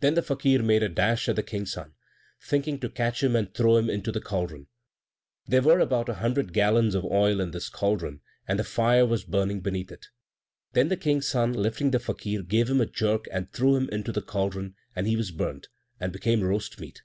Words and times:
Then 0.00 0.12
the 0.12 0.20
Fakir 0.20 0.62
made 0.62 0.82
a 0.82 0.90
dash 0.90 1.26
at 1.26 1.34
the 1.36 1.42
King's 1.42 1.72
son, 1.72 1.94
thinking 2.38 2.78
to 2.80 2.90
catch 2.90 3.22
him 3.22 3.34
and 3.34 3.50
throw 3.54 3.78
him 3.78 3.88
into 3.88 4.12
the 4.12 4.20
caldron. 4.20 4.66
There 5.46 5.62
were 5.62 5.80
about 5.80 6.10
a 6.10 6.16
hundred 6.20 6.52
gallons 6.52 6.94
of 6.94 7.06
oil 7.06 7.40
in 7.40 7.52
this 7.52 7.70
caldron, 7.70 8.20
and 8.46 8.58
the 8.58 8.62
fire 8.64 9.06
was 9.06 9.24
burning 9.24 9.60
beneath 9.60 9.90
it. 9.90 10.08
Then 10.74 10.88
the 10.88 10.98
King's 10.98 11.28
son, 11.28 11.54
lifting 11.54 11.92
the 11.92 11.98
Fakir, 11.98 12.42
gave 12.42 12.68
him 12.68 12.82
a 12.82 12.84
jerk 12.84 13.24
and 13.32 13.50
threw 13.50 13.74
him 13.74 13.88
into 13.88 14.12
the 14.12 14.20
caldron, 14.20 14.74
and 14.94 15.06
he 15.06 15.16
was 15.16 15.30
burnt, 15.30 15.68
and 15.98 16.12
became 16.12 16.42
roast 16.44 16.78
meat. 16.78 17.00